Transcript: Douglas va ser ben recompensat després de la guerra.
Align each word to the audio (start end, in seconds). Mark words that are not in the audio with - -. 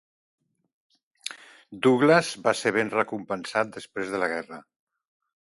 Douglas 1.87 2.31
va 2.47 2.55
ser 2.63 2.73
ben 2.79 2.91
recompensat 2.95 3.77
després 3.79 4.13
de 4.17 4.25
la 4.27 4.33
guerra. 4.35 4.61